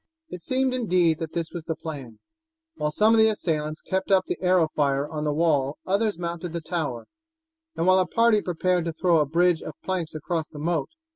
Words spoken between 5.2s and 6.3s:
the wall others